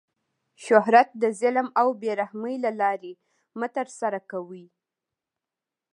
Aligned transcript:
شهرت 0.65 1.09
د 1.21 1.23
ظلم 1.39 1.67
او 1.81 1.87
بې 1.99 2.11
رحمۍ 2.21 2.55
له 2.65 2.71
لاري 2.81 3.13
مه 3.59 3.67
ترسره 3.75 4.19
کوئ! 4.31 4.65